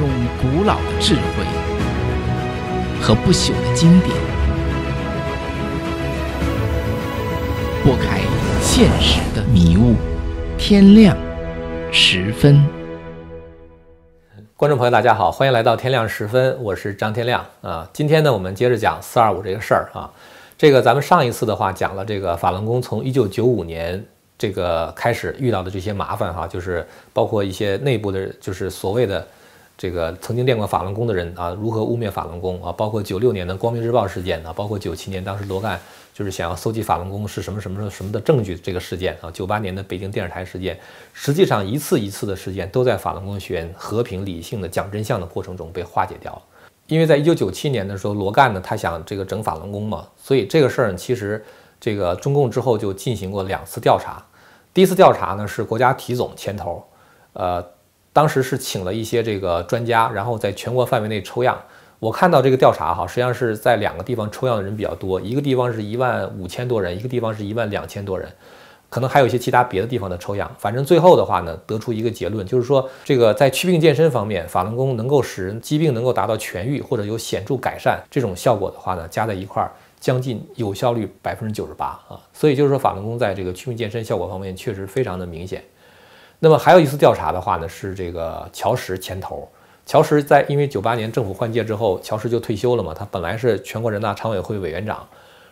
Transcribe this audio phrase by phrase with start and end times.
[0.00, 0.08] 用
[0.40, 1.44] 古老的智慧
[3.02, 4.16] 和不朽的经典，
[7.84, 8.20] 拨开
[8.62, 9.94] 现实的迷雾。
[10.56, 11.14] 天亮
[11.92, 12.66] 十分，
[14.56, 17.86] 观众朋友，大家好，欢迎来到天亮十分，我是张天亮啊。
[17.92, 20.10] 今天呢，我们接着讲四二五这个事儿啊。
[20.56, 24.02] 这个咱们上一次的话讲了，这个法轮功从一九九五年
[24.38, 29.26] 这个开始遇到的这些麻烦哈，就是包括一些内部的，就是所谓的
[29.80, 35.80] 这个曾经练过法轮功的人啊，如何污蔑法轮功啊，包括九六年的光明日报事件啊，包括九七年当时罗干
[36.12, 40.78] 就是想要搜集法轮功是什么什么什么的证据这个事件啊，九八年的北京电视台事件，
[41.14, 46.42] 实际上一次一次的事件都在法轮功学院和平理性的讲真相的过程中被化解掉了。
[46.86, 51.42] 因为在一九九七年的时候，罗干呢，他想这个整法轮功嘛，所以这个事儿其实
[51.80, 54.22] 这个中共之后就进行过两次调查。
[54.74, 56.84] 第一次调查呢是国家体总牵头，
[57.32, 57.64] 呃，
[58.12, 61.58] 当时是请了一些这个专家，然后在全国范围内抽样。
[61.98, 68.26] 我看到这个调查哈，实际上是在两个地方抽样的人比较多，一个地方是一万五千多人，一个地方是一万两千多人。
[68.88, 82.18] 可能还有一些其他别的地方的抽样，反正最后的话呢，得出一个结论，就是说这个在祛病健身方面，法轮功能够使人疾病能够达到痊愈或者有显著改善这种效果的话呢，加在一块儿，将近有效率百分之九十八啊。
[82.32, 85.62] 所以就是说法轮功在这个祛病健身效果方面确实非常的明显。
[86.42, 89.46] 那么还有一次调查的话呢，是这个乔石牵头。
[89.84, 95.06] 乔石在因为九八年政府换届之后，乔石就退休了嘛，他本来是全国人大常委会委员长，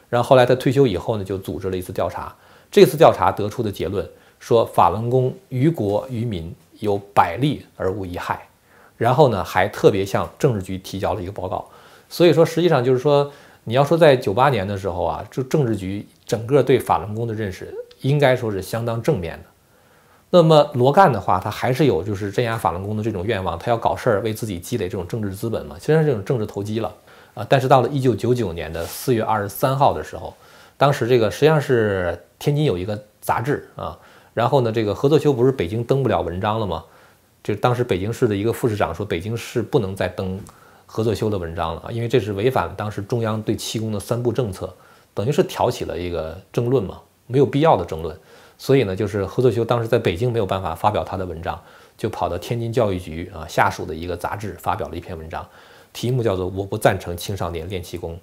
[0.09, 2.35] 然后后来他退休以后呢，就组织了一次调查。
[2.71, 4.09] 这次调查得出的结论
[4.39, 8.49] 说，法轮功于国于民有百利而无一害。
[8.97, 11.69] 然后呢，还特别向政治局提交了一个报告。
[12.09, 13.31] 所以说，实际上就是说，
[13.65, 19.45] 你要说在九八年的时候啊，就政治局整个对法轮功的认识，应该说是相当正面的。
[20.31, 26.95] 那么罗干的话，他还是有就是镇压法轮功的这种愿望，他要搞事儿，为自己积累这种政治资本嘛，虽然这种政治投机了
[27.35, 27.47] 啊。
[27.49, 30.35] 但是到了一九九九年的四月二十三号的时候。
[30.81, 33.99] 当时这个实际上是天津有一个杂志啊，
[34.33, 36.85] 然后呢，这个何作修不是北京登不了文章了吗？
[37.43, 40.39] 就当时北京市的一个副市长说，北京市不能再登
[40.87, 44.73] 何作修的文章了啊，因为这是违反当时中央对气功的三不政策，
[45.15, 48.17] 等于是挑起了一个争论嘛，没有必要的争论。
[48.59, 51.59] 所以呢，就是何作修当时在北京没有办法发表他的文章，
[51.97, 55.49] 就跑到天津教育局啊下属的一个杂志发表了一篇文章，
[55.93, 58.15] 题目叫做《我不赞成青少年练气功》。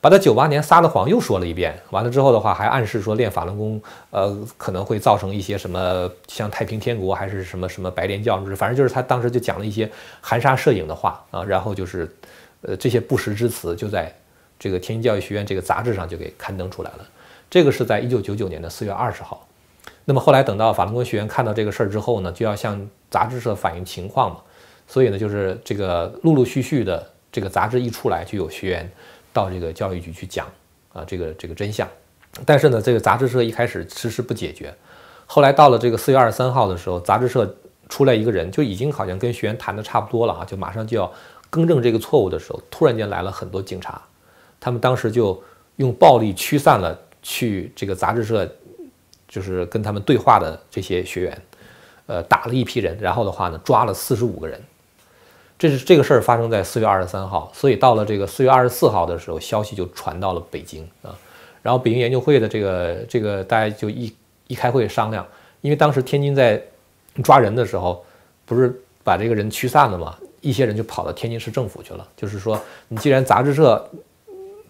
[0.00, 3.80] 把他九八年撒的谎又说了一遍，完了之后的话，还暗示说练法轮功，
[4.10, 9.88] 呃，可能会造成一些什么，像太平天国还是什么什么白莲教，反正就是他当时就讲了一些
[10.20, 12.12] 含沙射影的话啊，然后就是，
[12.62, 14.12] 呃，这些不实之词就在
[14.58, 17.06] 这个天津教育学院这个杂志上就给刊登出来了。
[17.48, 19.46] 这个是在一九九九年的四月二十号。
[20.04, 24.36] 那么后来等到法轮功学员看到这个事儿之后呢，就要向杂志社反映情况嘛，
[24.86, 28.90] 所以呢，就是这个陆陆续续的这个杂志一出来，就有学员。
[29.34, 30.46] 到这个教育局去讲
[30.92, 31.88] 啊，这个这个真相，
[32.44, 34.70] 但是呢，这个杂志社一开始迟迟不解决，
[35.24, 37.56] 后来到了这个四月二十三号的时候，杂志社
[37.88, 41.10] 出来一个人，就已经好像跟学员谈的差不多了啊，就马上就要
[41.48, 44.02] 更正这个错误的时候，突然间来了很多警察，
[44.60, 45.42] 他们当时就
[45.76, 48.46] 用暴力驱散了去这个杂志社
[49.32, 51.42] 就是跟他们对话的这些学员，
[52.04, 54.60] 呃，打了一批人，然后的话呢，抓了四十五个人。
[55.58, 61.16] 这是这个事儿发生在四月二十三号，所以到了这个四月二十四号的时候，消息就传到了北京啊。
[61.62, 64.14] 然后北京研究会的这个这个大家就一
[64.48, 65.26] 一开会商量，
[65.62, 66.62] 因为当时天津在
[67.24, 68.04] 抓人的时候，
[68.44, 70.14] 不是把这个人驱散了吗？
[70.42, 73.88] 一些人就跑到天津市政府去了，就是说你既然杂志社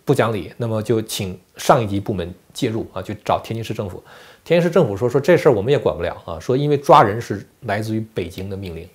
[0.05, 4.03] 不讲理，那么就请上一级部门介入啊，去找天津市政府。
[4.45, 8.89] 天津市政府说说这事儿我们也管不了啊，说因为抓人是来自于北京的命令。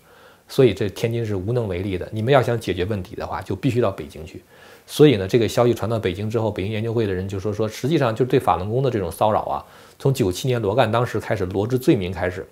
[0.50, 2.08] 所以这天津是无能为力的。
[2.10, 4.42] 你们要想解决问题的话，就必须到北京去。
[4.86, 9.66] 所以呢，这个消息传到北京之后，北京研究会的人就说说，实际上就对法轮功的这种骚扰啊，
[10.00, 12.48] 从九七年罗干当时开始罗织罪名开始，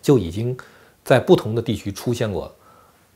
[0.00, 0.56] 就已经
[1.04, 2.54] 在不同的地区出现过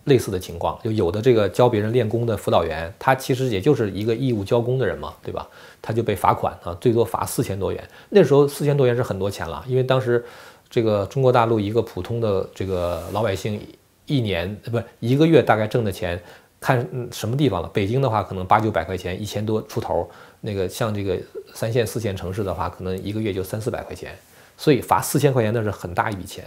[0.04, 0.78] 类似的情况。
[0.82, 5.48] 就有的这个教别人练功的辅导员，他其实也就是一个义务教功的人嘛，对吧？
[5.82, 7.82] 他就被罚款啊，最多罚四千多元。
[8.10, 10.24] 那时候四千多元是很多钱了，因为当时。
[10.70, 13.60] 这个中国大陆一个普通的这个老百姓，
[14.06, 16.20] 一年不一个月大概挣的钱，
[16.58, 17.70] 看什么地方了。
[17.72, 20.10] 北京的话可能八九百块钱，一千多出头。
[20.40, 21.16] 那个像这个
[21.54, 24.18] 三线四线城市的话，可能一个月就三四百块钱。
[24.56, 26.44] 所以罚四千块钱那是很大一笔钱。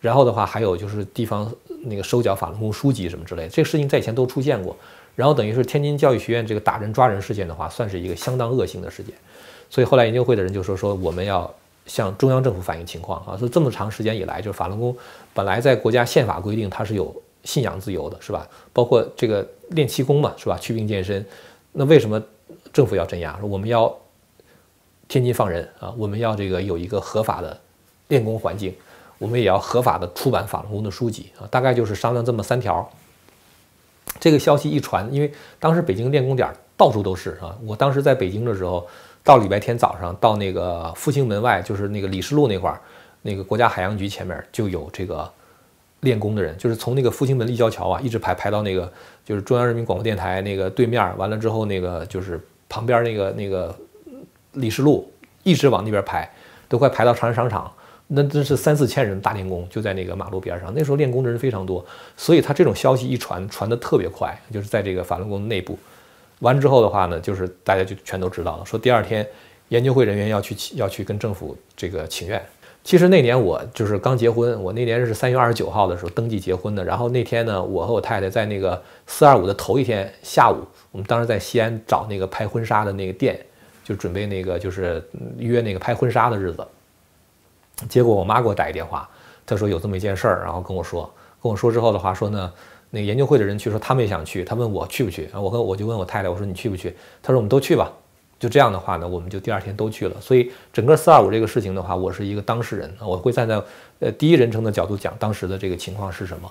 [0.00, 1.48] 然后的话还有就是地方
[1.82, 4.76] 那个收缴法轮功书籍什么之类，这个事情在以前都出现过。
[5.16, 9.14] 然后等于是天津教育学院这个打人抓人事件的话，算是一个相当恶性的事件。
[9.68, 11.52] 所以后来研究会的人就说说我们要。
[11.86, 14.96] 向中央政府反映情况啊，说这么长时间以来，就是法轮功
[15.34, 17.12] 本来在国家宪法规定它是有
[17.42, 18.46] 信仰自由的，是吧？
[18.72, 20.56] 包括这个练气功嘛，是吧？
[20.60, 21.24] 祛病健身，
[21.72, 22.22] 那为什么
[22.72, 23.36] 政府要镇压？
[23.40, 23.92] 说我们要
[25.08, 27.58] 天津放人啊，我们要这个有一个合法的
[28.06, 28.72] 练功环境，
[29.20, 32.90] 我们也要合法的出版法轮功的书籍啊，大概就是商量这么三条。
[34.18, 38.84] 这个消息一传，因为当时北京练功点到处都是啊，我当时在北京的时候，
[39.22, 42.80] 到礼拜天早上到那个复兴门外，就是那个李士路那块儿，
[43.22, 45.30] 那个国家海洋局前面就有这个。
[46.00, 48.90] 练功的人，就是从那个复兴门立交桥啊，一直排排到那个
[49.22, 52.40] 就是中央人民广播电台那个对面，完了之后那个就是
[52.70, 53.76] 旁边那个那个
[54.52, 55.12] 李士路，
[55.42, 56.26] 一直往那边排，
[56.70, 57.70] 都快排到长安商场。
[58.12, 60.74] 那真是三四千人大练功，就在那个马路边上。
[60.74, 61.84] 那时候练功的人非常多，
[62.16, 65.78] 所以他这种消息一传，传得特别快，就是在这个法轮功内部。
[66.40, 69.24] 完之后的话呢，就是大家就全都知道了，说第二天
[69.68, 72.42] 研究会人员要去要去跟政府这个请愿。
[72.82, 76.82] 其实那年我就是刚结婚，我那年是三月二十九号的时候登记结婚的。
[76.82, 83.38] 然后那天呢，我和我太太在那个四二五的头一天下午，我们当时在西安找那个拍婚纱的那个店，
[83.84, 85.00] 就准备那个就是
[85.38, 86.66] 约那个拍婚纱的日子。
[87.88, 89.08] 结果我妈给我打一电话，
[89.46, 91.10] 她说有这么一件事儿，然后跟我说，
[91.42, 92.52] 跟我说之后的话说呢，
[92.90, 95.40] 那个研究会的人去说他们也想去，他问我去不去啊？
[95.40, 96.94] 我和我就问我太太，我说你去不去？
[97.22, 97.90] 她说我们都去吧。
[98.38, 100.16] 就这样的话呢，我们就第二天都去了。
[100.18, 103.62] 所以整个四二五这个事情的话，我是一个当事人，我会站在
[103.98, 106.50] 呃第一人称的角度讲当时的这个情况是什么。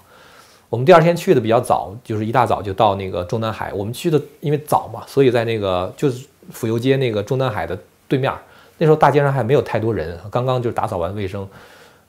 [0.69, 3.73] 我们第二天去的比较早，就是一大早就到那个中南海。
[3.73, 7.75] 我们去的因为早嘛，所以在那个就是府邮街那个中南海的
[8.07, 8.31] 对面。
[8.79, 11.47] 那时候大街上还没有太多人，刚刚就打扫完卫生。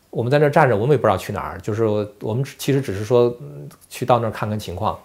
[0.09, 1.85] 我们在那站着，我们也不知道去哪儿，就是
[2.21, 3.37] 我们其实只是说
[3.91, 4.99] 去到那儿看看情况。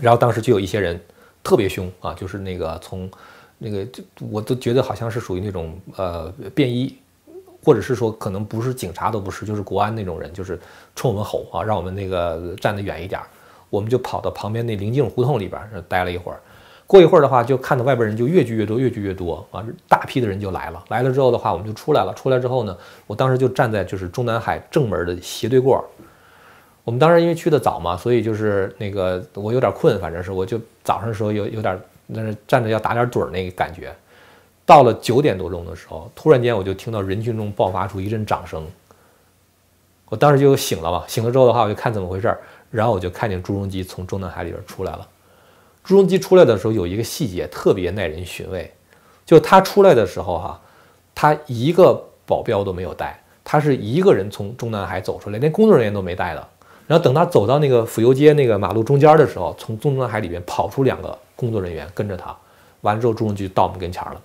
[0.00, 1.00] 然后当时就有一些人
[1.44, 3.08] 特别凶啊，就是那个从。
[3.62, 6.96] 那个就我都觉得好像是属于那种呃便衣，
[7.62, 10.58] 或者是说可能不是警察都不是，就是国安那种人，就是
[10.96, 13.20] 冲我们吼啊，让我们那个站得远一点。
[13.68, 16.40] 我们就跑到旁边那灵境胡同里边待了一会儿。
[16.90, 20.84] 过一会儿的话，就看到外边人就越聚越多，越聚越多啊，大批的人就来了。
[20.88, 22.12] 来了之后的话，我们就出来了。
[22.14, 22.76] 出来之后呢，
[23.06, 25.84] 我当时就站在就是中南海正门的斜对过。
[26.82, 31.80] 我们当时因为去的早嘛，所以就是那个我有点困，反正是我就早上的时候有有点。
[32.12, 33.94] 那是站着要打点盹儿那个感觉，
[34.66, 38.66] 到了九点多钟的时候，突然间我就听到人群中爆发出一阵掌声，
[40.08, 41.04] 我当时就醒了嘛。
[41.06, 45.06] 醒了之后的话，我就看怎么回事儿，然后我就看见朱镕基从中南海里边出来了。
[45.84, 48.72] 朱镕基出来的时候有一个细节特别耐人寻味，
[49.24, 50.60] 就他出来的时候哈，
[51.14, 56.48] 他一个保镖都没有带，他是一个人从中南海走出来，连工作人员都没带的。
[56.86, 61.18] 然后等他走到那个府右街那个马路中间的时候，从中南海里边跑出两个。
[61.40, 62.36] 工作人员跟着他，
[62.82, 64.20] 完了之后，朱镕基到我们跟前了。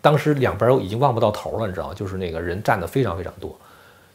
[0.00, 1.94] 当时两边已经望不到头了，你知道吗？
[1.94, 3.56] 就是那个人站的非常非常多。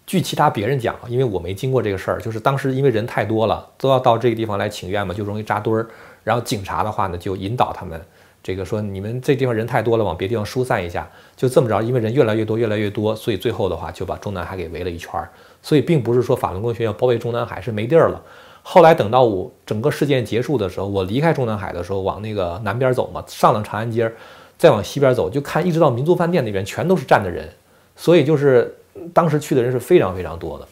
[0.06, 5.88] 据其他别人讲，因为我没经过这个事儿，就是当时因为人太多了，都要到这个地方来请愿嘛，就容易扎堆儿。
[6.28, 7.98] 然后警察的话呢，就引导他们，
[8.44, 11.10] 这个说你们这地方人太多了，往别地方疏散一下。
[11.38, 15.30] 就这么着，因为人越来越多，越来越多，所以最后的话就把中南海给围了一圈儿。
[15.62, 18.22] 所以并不是说法轮功学院包围中南海是没地儿了。
[18.62, 24.12] 后来等到我整个事件结束的时候，我离开中南海的时候，往那个南边走嘛，上了长安街，
[24.58, 27.48] 再往西边走，就看一直到民族饭店那边全都是站的人，
[27.96, 28.76] 所以就是
[29.14, 30.68] 当时去的人是非常非常多的，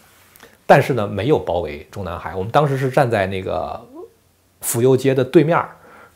[0.65, 3.79] 但是呢没有包围中南海，我们当时是站在那个
[4.65, 5.63] 府右街的对面，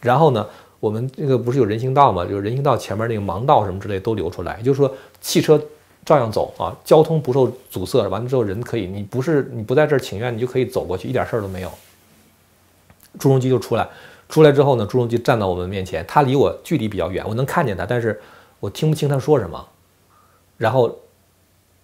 [0.01, 0.45] 然后呢
[0.81, 5.61] 我们那个不是有人行道嘛，就是人行道前面那个盲道什么之类都留出来，也就是说汽车。
[6.05, 8.07] 照样走啊，交通不受阻塞。
[8.07, 11.69] 完了之后，人可以，你不是你不在这儿请愿，你就可以走过去，一点事儿都没有。
[13.19, 13.87] 朱镕基就出来，
[14.27, 18.19] 出来之后呢，朱镕基站到我们面前，他离我距离比较远，我能看见他，但是
[18.59, 19.63] 我听不清他说什么。
[20.57, 20.97] 然后，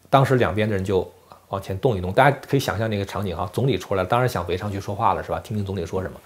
[0.10, 1.08] 当时两边的人就
[1.50, 5.40] 往前动一动，大家可以想象那个场景哈，总理出来，当然想围上去说话了，是吧？
[5.42, 6.20] 听听总理说什么。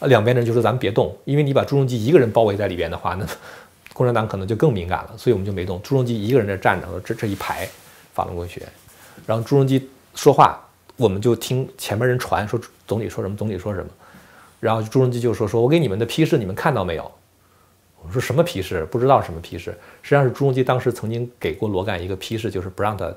[0.00, 3.26] 呃，两边的人就说咱们别动，因为你把朱镕基一个人包围在里边的话，那。
[3.92, 5.80] 共产党可能就更敏感了，所以我们就没动。
[5.80, 7.64] 朱镕基一个人在站着，这这一排
[8.12, 8.68] 法轮功学员，
[9.24, 10.60] 然后朱镕基说话，
[10.96, 13.88] 我们就听前面人传说总理说什么，总理说什么，
[14.58, 17.08] 然后朱镕基就说说我给你们的批示你们看到没有？
[18.04, 18.84] 我说什么批示？
[18.90, 19.70] 不知道什么批示。
[20.02, 23.14] 实际上是朱镕基当时曾经给过罗干一个批示，就是不让他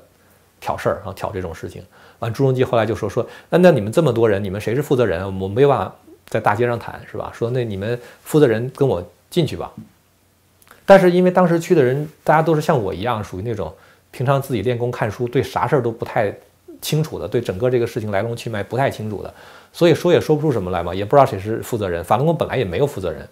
[0.60, 1.82] 挑事儿，然后挑这种事情。
[2.20, 5.24] 完，朱镕基后来就说说那那你们这么多人，你们谁是负责人？
[5.40, 5.92] 我没办法
[6.28, 7.32] 在大街上谈，是吧？
[7.34, 9.72] 说那你们负责人跟我进去吧。
[10.86, 13.74] 但是因为当时去的人，大家都是像我一样，属于那种
[14.10, 16.34] 平常自己练功看书，对啥事儿都不太
[16.80, 19.34] 清楚的，对整个这个事情来龙去脉不太清楚的，
[19.72, 22.02] 所以说也说不出什么来嘛，也不知道谁是负责人。
[22.02, 23.28] 法轮功本来也没有负责人。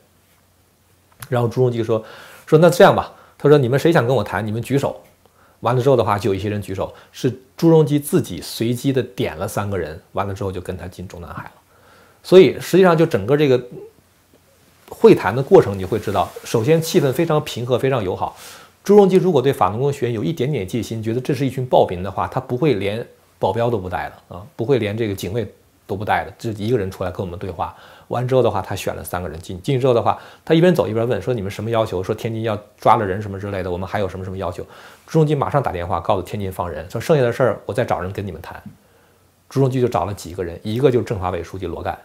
[1.29, 2.05] 然后朱镕基说
[2.47, 5.01] ：“说那这样吧，他说你们谁想跟我谈，你们举手。
[5.61, 11.53] 完了之后的话，就有一些人举手，是朱镕基自己随机的点了三个人，完了之后就跟他进中南海了。
[12.27, 13.63] 所以实际上就整个这个
[14.89, 18.37] 会谈的过程，你会知道，首先气氛非常平和，非常友好。
[18.83, 23.07] 朱镕基如果对法轮功学员有一点点戒心，觉得这是一群暴民的话，他不会连
[23.39, 25.49] 保镖都不带的啊，不会连这个警卫
[25.87, 27.73] 都不带的，就一个人出来跟我们对话。
[28.09, 29.63] 完之后的话，他选了三个人进。
[29.63, 32.03] 进去之后的话，他一边走一边问说：“你们什么要求？
[32.03, 34.67] 说天津要抓了人什么之类的，我们还有什么什么要求？”
[35.07, 38.61] 朱镕基马上打电话告诉天津放人，说剩下的事儿我再找人跟你们谈。
[39.49, 41.97] 朱镕基就找了几个人，一个就是政法委书记罗干，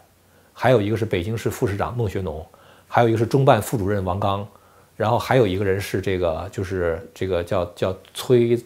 [0.54, 2.46] 还有一个是北京市副市长孟学农，
[2.88, 4.48] 还有一个是中办副主任王刚，
[4.96, 8.60] 然后还有一个人是这个就是这个叫叫崔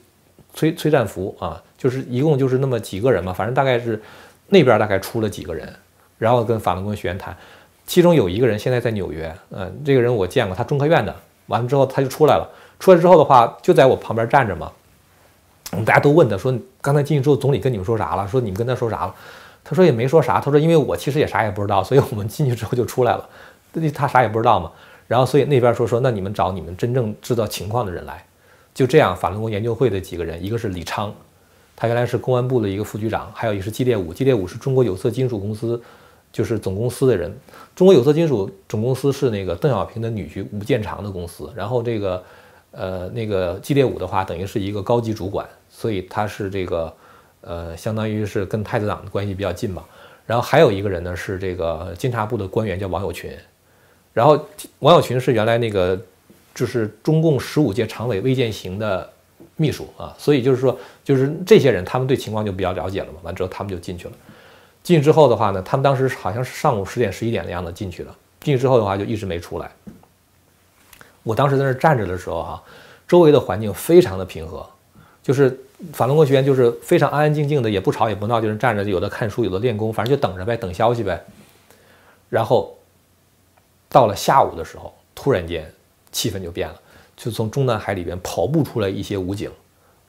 [0.53, 4.01] 崔崔占福啊，就是一共就是那么几个人嘛，反正大概是
[4.47, 5.73] 那边大概出了几个人。
[6.17, 7.35] 然后跟法轮功学员谈，
[7.85, 11.13] 其中有一个人现在在纽约，嗯，这个人我见过，他中科院的。
[11.47, 12.49] 完了之后他就出来了，
[12.79, 14.71] 出来之后的话就在我旁边站着嘛。
[15.85, 18.25] 大家都问他说：“刚才进去之后，总理跟你们说啥了？
[18.29, 19.15] 说你们跟他说啥了？”
[19.65, 20.39] 他说也没说啥。
[20.39, 23.29] 他说因为我其实也啥也不知道，所以我们进去之后就出来了。
[23.93, 24.71] 他啥也不知道嘛。
[25.07, 28.23] 然后所以那边说说那你们找你们真正知道情况的人来。
[28.73, 31.13] 就这样，法轮功研究会的几个人，一个是李昌，
[31.75, 35.81] 他原来是公安部的一个副局长，还有一个是季烈武，季烈武是中国有色金属公司。
[36.33, 37.33] 就是总公司的人，
[37.73, 41.49] 中国有色金属总公司是那个邓小平的女婿吴建长的公司。
[41.55, 42.21] 然后这个，
[42.71, 46.93] 呃，那个季烈武的话，等于是一个高级主管，所以他是这个，
[47.45, 49.85] 呃，相当于是跟太子党的关系比较近吧。
[50.25, 53.31] 然后还有一个人呢，是这个监察部的官员，叫王友群。
[54.11, 54.43] 然后
[54.79, 55.99] 王友群是原来那个，
[56.53, 59.07] 就是中共十五届常委魏建行的
[59.55, 60.15] 秘书啊。
[60.17, 63.19] 所以就是说，就是这些人，他们对情况就比较了解了嘛。
[63.21, 64.13] 完之后，他们就进去了。
[64.81, 68.15] 进去之后的话呢，他们当时好像是上午十点、十一点的样子进去了。
[68.41, 69.71] 进去之后的话，就一直没出来。
[71.23, 72.63] 我当时在那站着的时候哈，
[73.07, 74.63] 周围的环境非常的平和，
[75.21, 75.59] 就是
[75.93, 81.23] 法轮功学员就是非常安安静静的，也不吵也不闹，就是站着，有的看书，有的练功，反正就等着呗，等消息呗。
[82.29, 82.77] 然后
[83.89, 85.71] 到了下午的时候，突然间
[86.11, 86.79] 气氛就变了，
[87.15, 89.51] 就从中南海里边跑步出来一些武警，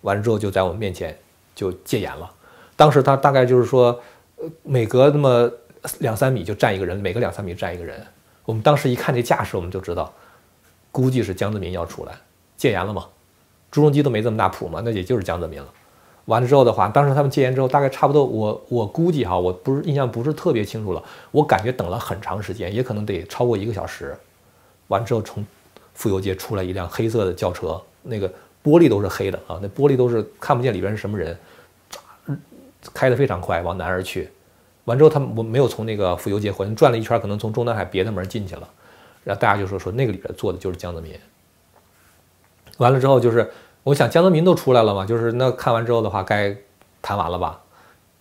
[0.02, 1.16] 完了之后就在我们面前
[1.54, 2.30] 就戒严了。
[2.76, 4.00] 当时他大概就是说。
[4.38, 5.50] 呃，每隔那么
[6.00, 8.06] 两三米就站一个人，每隔两三米站一个人。
[8.44, 10.12] 我们当时一看这架势，我们就知道，
[10.92, 12.12] 估计是江泽民要出来
[12.58, 13.06] 戒严了嘛。
[13.70, 15.68] 朱镕基都没这么大谱嘛，那也就是江泽民了。
[16.26, 24.16] 完了之后的话，当时他们戒严之后，大概差不多，我我估计哈，我不是印象不是特别清楚了，我感觉等了很长时间，也可能得超过一个小时。
[24.88, 25.46] 完之后，从
[25.94, 28.28] 妇游街出来一辆黑色的轿车，那个
[28.64, 31.36] 玻璃都是黑的啊，那玻璃都是看不见里边是什么人。
[32.94, 34.28] 开得非常快，往南而去。
[34.84, 38.68] 完之后，他们我没有从那个妇游街回，转了一圈，可能从中南海别的门进去了。
[39.24, 41.12] 然后大家就说说那个里边坐的就是江泽民。
[42.78, 43.50] 完了之后，就是
[43.82, 46.56] 我想江泽民都出来了嘛，就是那看完之后的话，该
[47.00, 47.60] 谈完了吧。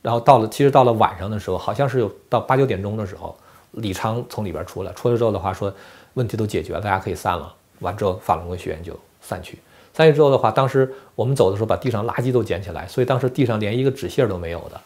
[0.02, 3.36] 然后到了，其实到了晚上的时候，好像是有到八九点钟的时候，
[3.72, 5.74] 李昌从里边出来，出来之后的话说
[6.14, 7.54] 问题都解决了，大家可以散了。
[7.80, 9.60] 完之后，法轮功学员就散去。
[9.94, 14.80] 散去之后的话，当时我们走的时候把地上垃圾都捡起来，所以当时地上连一个纸屑都没有的。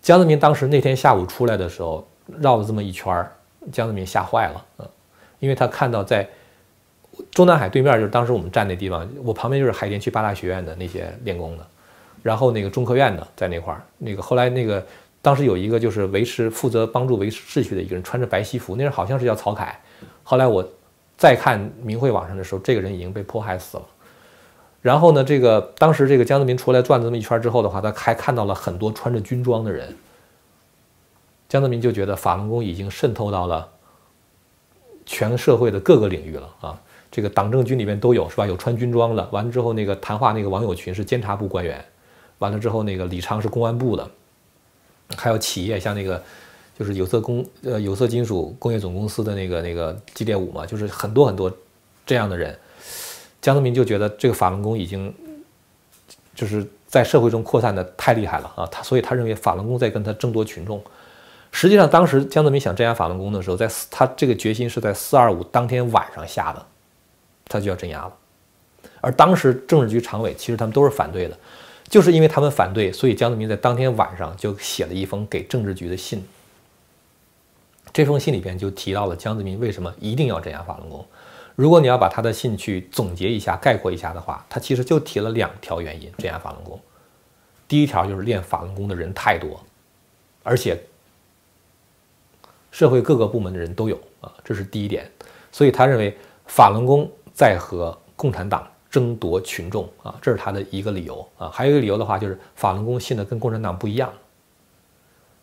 [0.00, 2.06] 江泽民当时那天下午出来的时候，
[2.38, 3.28] 绕了这么一圈，
[3.70, 4.88] 江泽民吓坏了，嗯，
[5.40, 6.28] 因为他看到在
[7.30, 11.66] 中南海对面，就是当时我们站那地方，我旁边就是海淀区八大学院的那些练功的，
[12.22, 14.84] 然后那个中科院的在那块儿，那个后来那个
[15.20, 19.80] 当时有一个就是维持负责帮助维持秩序的一个人，穿着白西服，那人好像是叫曹凯，
[20.22, 20.68] 后来我。
[21.20, 23.82] 再看明慧网上的时候，这个人已经被迫害死了。
[24.80, 29.96] 然后呢，这个当时这个江泽民出来转这么一圈之后的话，他还看到了很多穿着军装的人。
[31.48, 33.68] 江泽民就觉得法轮功已经渗透到了
[35.04, 36.80] 全社会的各个领域了啊！
[37.10, 38.46] 这个党政军里面都有是吧？
[38.46, 39.28] 有穿军装的。
[39.32, 41.84] 完了之后，那个谈话那个王友群是监察部官员。
[42.38, 44.08] 完了之后，那个李昌是公安部的。
[45.16, 46.22] 还有企业，像那个。
[46.78, 51.52] 就是有色工呃有色金属工业总公司的那个那个季烈武嘛，就是很多很多
[52.06, 52.56] 这样的人，
[53.42, 55.12] 江泽民就觉得这个法轮功已经
[56.36, 60.80] 就是在社会中扩散的太厉害了啊，他所以他认为法轮功在跟他争夺群众。
[61.50, 66.64] 实际上当时江泽民想镇压法轮功的时候，在他这个决心是在四二五当天晚上下的，
[67.48, 68.12] 他就要镇压了。
[69.00, 71.38] 而当时政治局常委其实他们都是反对的，
[71.88, 76.24] 就是因为他们反对，所以江泽民在当天晚上就写了一封给政治局的信。
[77.92, 81.04] 这封信里边就提到了江泽民为什么一定要镇压法轮功。
[81.56, 86.78] 如果你要把他的信去总结一下、概括一下的话，他其实就提了两条原因镇压法轮功。
[87.66, 89.60] 第一条就是练法轮功的人太多，
[90.44, 90.80] 而且
[92.70, 95.10] 社会各个部门的人都有啊，这是第一点。
[95.50, 101.48] 所以他认为法轮功在和共产党争夺群众啊，这是他的一个理由啊。
[101.54, 104.12] 还有一个理由的话，就是法轮功信的跟共产党不一样。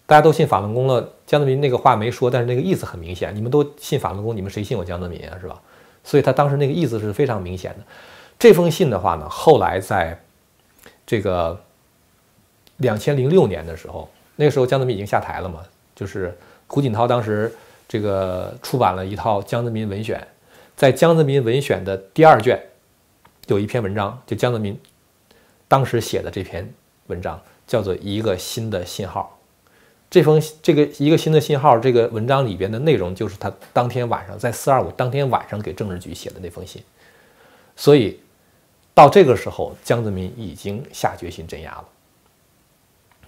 [0.06, 3.34] 大家都信法轮功了，江泽民那个话没说，但是那个意思很明显。
[3.34, 5.38] 你们都信法轮功，你们谁信我江泽民啊？
[5.40, 5.62] 是吧？
[6.04, 7.80] 所以他当时那个意思是非常明显的。
[8.38, 10.22] 这封信的话呢，后来在
[11.08, 11.58] 这个
[12.76, 15.62] 两千零六年的时候，那个时候江泽民已经下台了嘛，
[15.96, 16.38] 就是
[16.68, 17.56] 胡锦涛当时
[17.88, 20.22] 这个出版了一套江泽民文选，
[20.76, 22.62] 在江泽民文选的第二卷
[23.48, 24.78] 有一篇文章，就江泽民
[25.68, 26.70] 当时写的这篇
[27.08, 29.32] 文章，叫做《一个新的信号》。
[30.10, 36.84] 这封这个一个新的信号，这个文章里边的内容就是他当天晚上在四二五当天晚上给政治局写的那封信，
[37.76, 38.20] 所以
[38.94, 41.86] 到这个时候，江泽民已经下决心镇压了。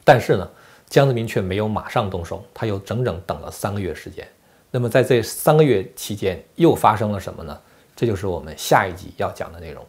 [0.04, 0.50] 但是呢，
[0.88, 4.27] 江泽民却没有马上动手，他又整整等了三个月时间。
[4.71, 7.57] 那么在这三个月期间，又发生了什么呢？
[7.95, 9.83] 这就是我们下一集要讲的内容。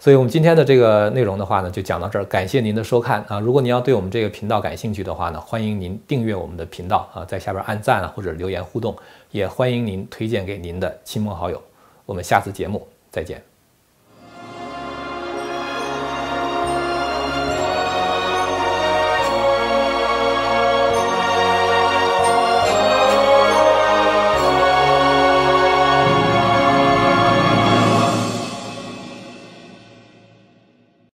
[0.00, 2.24] 所以，我们今天的这个内容的话呢，就讲到这儿。
[2.26, 3.40] 感谢您的收看啊！
[3.40, 8.96] 如果您要对我们这个频道感兴趣的话呢，欢迎您订阅我们的频道啊，在下边按赞啊，或者留言互动，
[9.32, 11.60] 也欢迎您推荐给您的亲朋好友。
[12.06, 13.47] 我们下次节目再见。